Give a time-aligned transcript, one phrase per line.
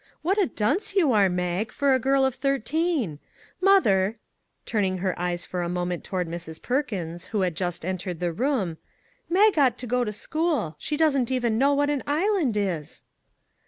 [0.23, 3.19] What a dunce you are, Mag, for a girl of thirteen!
[3.61, 4.17] Mother,"
[4.65, 6.59] turning her eyes for a moment toward Mrs.
[6.59, 8.77] Perkins, who had just entered the room,"
[9.29, 13.03] Mag ought to go to school; she doesn't even know what an island is